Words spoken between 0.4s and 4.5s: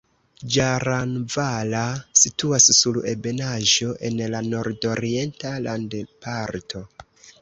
Ĝaranvala situas sur ebenaĵo en la